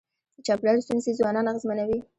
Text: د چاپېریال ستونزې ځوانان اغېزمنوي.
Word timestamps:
د 0.35 0.39
چاپېریال 0.45 0.79
ستونزې 0.85 1.11
ځوانان 1.19 1.45
اغېزمنوي. 1.51 1.99